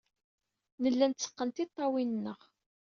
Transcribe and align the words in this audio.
Nella 0.81 1.05
netteqqen 1.07 1.49
tiṭṭawin-nneɣ. 1.55 2.39